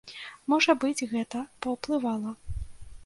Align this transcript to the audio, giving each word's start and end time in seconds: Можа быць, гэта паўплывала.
Можа 0.53 0.75
быць, 0.83 1.07
гэта 1.11 1.43
паўплывала. 1.67 2.31